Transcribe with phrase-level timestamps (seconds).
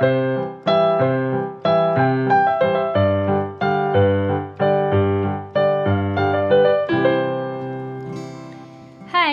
[0.00, 0.06] 嗨，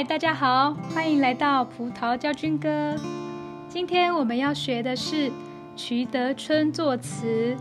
[0.03, 2.97] 大家好，欢迎来到葡萄教军歌。
[3.69, 5.31] 今天我们要学的是
[5.77, 7.55] 徐德春作词、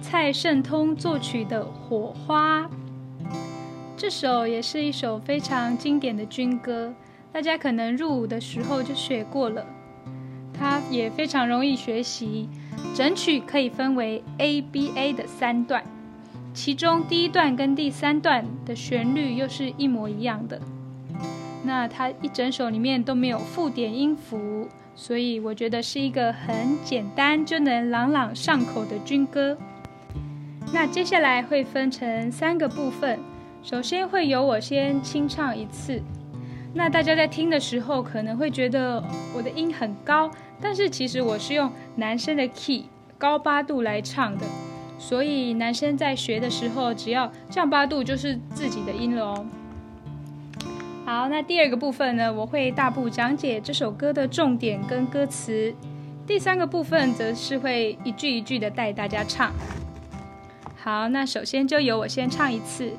[0.00, 2.62] 蔡圣通作曲的《火花》。
[3.96, 6.92] 这首也是一首非常经典的军歌，
[7.30, 9.64] 大家可能入伍的时候就学过了。
[10.58, 12.48] 它也非常容易学习，
[12.94, 15.84] 整曲可以分为 A、B、A 的三段，
[16.52, 20.60] 其中第一段跟第三段的旋律又是一模一样的。
[21.64, 29.56] 那它一整首里面都没有附点音符，所以我觉得是一个很简单就能朗朗上口的军歌。
[30.72, 33.18] 那接下来会分成三个部分，
[33.62, 36.02] 首先会由我先清唱一次。
[36.74, 39.02] 那大家在听的时候可能会觉得
[39.34, 40.30] 我的音很高。
[40.60, 44.44] 但是其实我是用男生的 key 高八度来唱的，
[44.98, 49.46] 所以男生在学的时候，只要降八度就是自己的音了哦。
[51.06, 55.74] 好，那第二个部分呢，我会大步讲解这首歌的重点跟歌词。
[56.26, 59.50] 第三个部分则是会一句一句的带大家唱。
[60.76, 62.90] 好，那首先就由我先唱一次。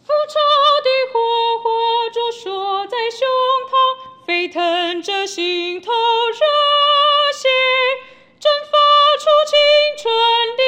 [0.00, 0.38] 复仇
[0.84, 1.18] 的火
[1.62, 1.68] 花
[2.10, 3.28] 灼灼在胸
[3.68, 4.07] 膛。
[4.28, 6.38] 沸腾着心头热
[7.32, 7.48] 血，
[8.38, 8.76] 蒸发
[9.16, 9.56] 出青
[10.02, 10.12] 春
[10.58, 10.62] 力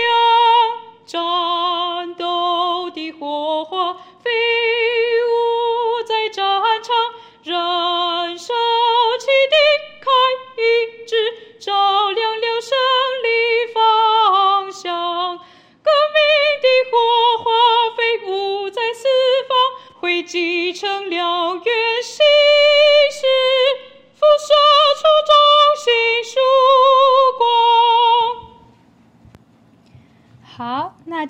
[0.00, 0.08] 量，
[1.04, 4.30] 战斗的火花飞
[5.26, 6.42] 舞在战
[6.82, 6.96] 场，
[7.42, 8.54] 燃烧
[9.20, 9.56] 起的
[10.00, 10.10] 开
[10.56, 11.14] 一直
[11.60, 12.78] 照亮了胜
[13.24, 13.26] 利
[13.74, 15.36] 方向。
[15.36, 16.18] 革命
[16.62, 16.96] 的火
[17.44, 17.50] 花
[17.94, 19.06] 飞舞在四
[19.48, 21.33] 方，汇集成了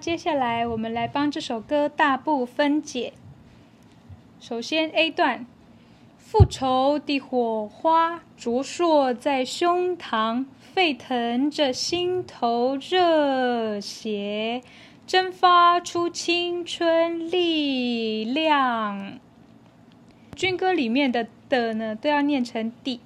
[0.05, 3.15] 接下来，我们来帮这首歌大步分解。
[4.39, 5.47] 首先，A 段，
[6.19, 14.63] 复仇的火花灼烁在胸膛，沸腾着心头热血，
[15.07, 19.19] 蒸发出青春力量。
[20.37, 23.01] 军歌里面的的呢，都要念成 d。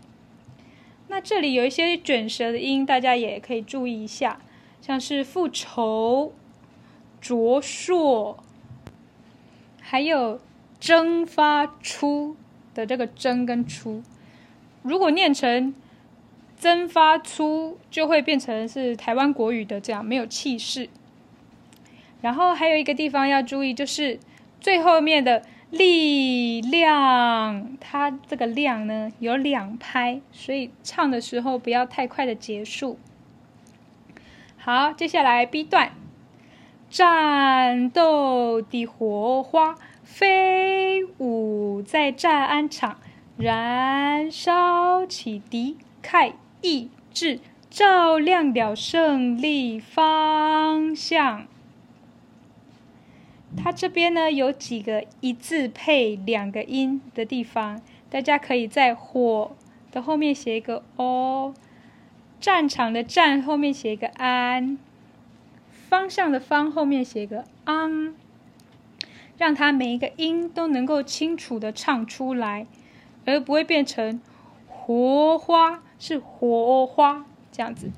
[1.07, 4.41] 那这里有一些卷舌的音，大家也可以注意一下，
[4.81, 6.33] 像是复仇。
[7.21, 8.37] 灼烁，
[9.81, 10.41] 还有
[10.79, 12.37] 蒸发出
[12.75, 14.03] 的这个蒸跟出，
[14.83, 15.75] 如果念成
[16.59, 20.89] 蒸发出，就会变成是台湾国语的这样没有气势。
[22.21, 24.19] 然后还有一个地方要注意，就是
[24.61, 32.99] 最后面的力量，它这个量呢有两拍，所以唱的时候不要太快的结束。
[34.57, 35.93] 好，接下来 B 段。
[36.91, 42.99] 战斗的火花飞舞在战安场，
[43.37, 46.33] 燃烧起敌忾
[46.63, 51.47] 意志，照亮了胜利方向。
[53.57, 59.57] 它这边呢有几个一字配两个音的地方，大家可以在火
[59.91, 61.55] 的后面写一个 o，
[62.41, 64.79] 战场的战后面写一个安。
[65.89, 68.15] 方向的方后面写个昂，
[69.39, 72.67] 让它每一个音都能够清楚的唱出来，
[73.25, 74.21] 而不会变成
[74.67, 77.91] 火花，是火花这样子。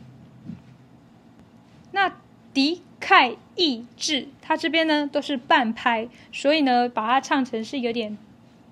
[1.91, 2.13] 那
[2.55, 8.17] 敌忾意志，它这边呢都是半拍，所以呢把它唱成是有点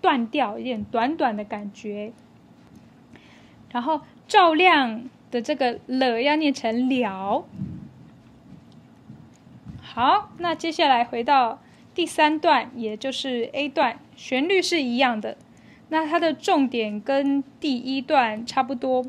[0.00, 2.12] 断掉，有点短短的感觉。
[3.72, 7.44] 然后照亮的这个了要念成了。
[9.98, 11.60] 好，那接下来回到
[11.92, 15.36] 第三段，也就是 A 段，旋律是一样的。
[15.88, 19.04] 那它的重点跟第一段差不多。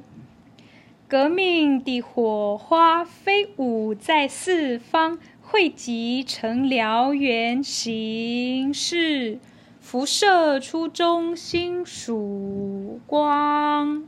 [1.08, 9.38] 革命的火花飞舞在四方，汇集成燎原形式，
[9.80, 14.06] 辐射出中心曙光。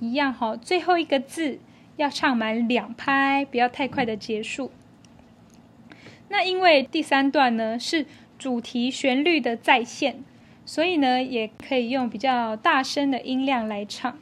[0.00, 1.60] 一样好，最后一个字
[1.94, 4.72] 要唱满两拍，不要太快的结束。
[6.32, 8.06] 那因为第三段呢是
[8.38, 10.24] 主题旋律的再现，
[10.64, 14.18] 所以呢也可以用比较大声的音量来唱。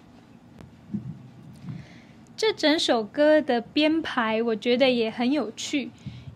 [2.37, 5.91] 这整首歌的编排我觉得也很有趣，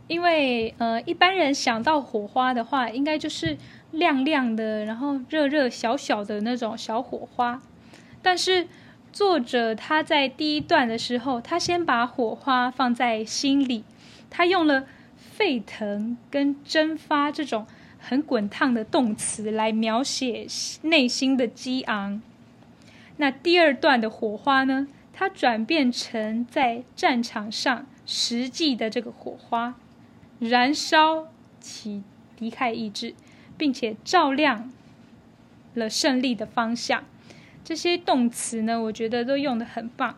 [0.06, 3.58] 因为呃一般人想到火花的话，应该就是
[3.90, 7.60] 亮亮的，然后热热小小的那种小火花。
[8.22, 8.68] 但是
[9.12, 13.82] 作者他在第一段的时候，他先把火花放在心里，
[14.30, 14.86] 他用了
[15.36, 17.66] 沸腾跟蒸发这种
[17.98, 20.46] 很滚烫的动词来描写
[20.82, 22.22] 内心的激昂。
[23.16, 29.74] 那第二段的火花呢，它转变成在战场上实际的这个火花，
[30.38, 31.26] 燃烧
[31.60, 32.02] 起
[32.36, 33.14] 敌忾意志，
[33.56, 34.70] 并且照亮
[35.74, 37.04] 了胜利的方向。
[37.64, 40.16] 这些动词呢，我觉得都用的很棒。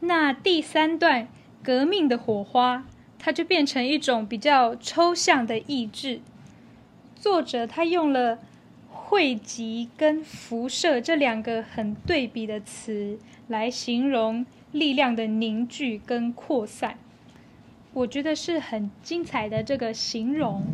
[0.00, 1.28] 那第三段
[1.62, 2.84] 革命的火花，
[3.24, 6.20] 它就变成一种比较抽象的意志。
[7.14, 8.40] 作者他用了
[8.90, 13.16] 汇集跟辐射这两个很对比的词
[13.46, 16.98] 来形容力量的凝聚跟扩散，
[17.92, 20.64] 我觉得是很精彩的这个形容。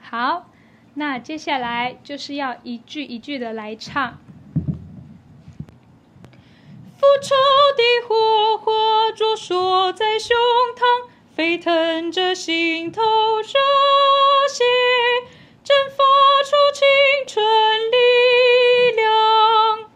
[0.00, 0.48] 好。
[0.94, 4.18] 那接下来就是要一句一句的来唱。
[7.22, 7.36] 复仇
[7.76, 10.36] 的火花灼灼在胸
[10.74, 13.44] 膛，沸腾着心头热
[14.50, 14.64] 血，
[15.62, 16.02] 蒸发
[16.42, 16.84] 出青
[17.28, 17.44] 春
[17.92, 19.88] 力量。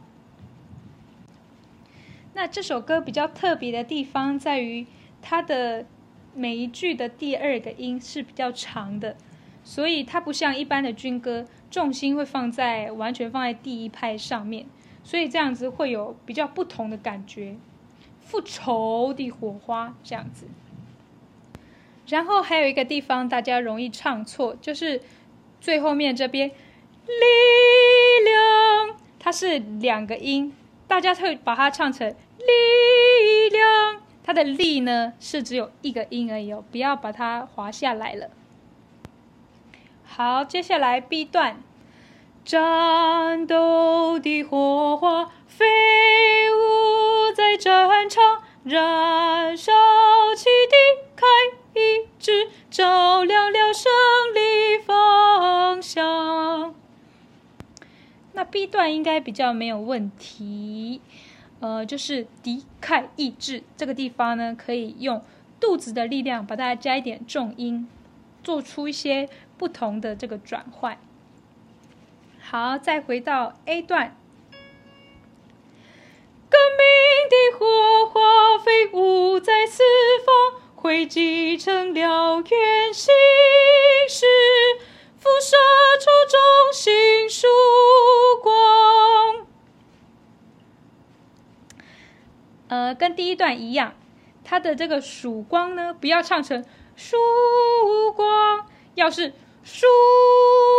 [2.34, 4.86] 那这首歌比较特别的地方在于，
[5.20, 5.84] 它的
[6.32, 9.16] 每一句的第二个音是比较长的。
[9.64, 14.66] 所以它不像一般的军歌，重心会放在完全放在第一拍上面，
[15.06, 17.54] 所以这样子会有比较不同的感觉。
[18.20, 20.48] 复仇的火花这样子。
[22.08, 25.00] 然后还有一个地方大家容易唱错，就是
[25.60, 26.54] 最后面这边力
[28.24, 30.52] 量，它是两个音，
[30.88, 38.30] 大家会把它唱成力量，它的力呢是只有一个音而已哦，不要把它滑下来了。
[40.04, 41.62] 好，接下来 B 段，
[42.46, 45.66] 战斗的火花飞
[46.52, 49.72] 舞在战场，燃烧
[50.36, 50.76] 起敌
[51.16, 51.24] 忾
[51.74, 53.90] 意志，照亮了胜
[54.32, 56.72] 利方向。
[58.34, 61.00] 那 B 段应该比较没有问题，
[61.58, 65.20] 呃，就是敌忾意志这个地方呢，可以用
[65.58, 67.88] 肚子的力量把它加一点重音，
[68.44, 69.28] 做出一些。
[69.58, 70.98] 不同的这个转换。
[72.48, 74.16] 好，再回到 A 段，
[76.48, 76.86] 革命
[77.28, 79.82] 的火花飞舞在四
[80.24, 83.12] 方，汇集成燎原新
[84.08, 84.24] 势，
[85.18, 85.56] 辐射
[85.98, 86.38] 出众
[86.72, 87.48] 星曙
[88.40, 89.46] 光。
[92.68, 93.94] 呃，跟第一段一样，
[94.44, 96.64] 它的这个曙光呢，不要唱成
[96.94, 97.16] 曙
[98.14, 99.32] 光，要是。
[99.68, 99.84] 曙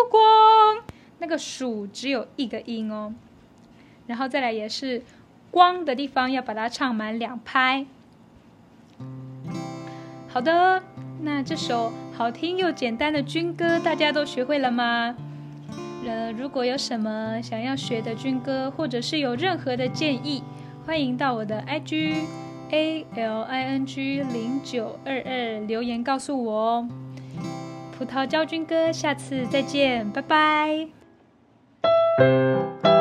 [0.09, 0.81] 光，
[1.19, 3.13] 那个“数”只有一个音哦，
[4.05, 5.01] 然后再来也是
[5.51, 7.85] “光”的地方要把它唱满两拍。
[10.27, 10.83] 好的，
[11.21, 15.15] 那这首好听又简单的军歌大家都学会了吗？
[16.05, 20.43] 呃，如果有什么想要学的军歌，或者是有任何的建议，
[20.85, 22.23] 欢迎到我的 IG
[22.69, 26.89] A L I N G 零九二二留言告诉我哦。
[27.97, 30.96] 葡萄教军歌，下次再见，拜拜。
[32.17, 32.96] Música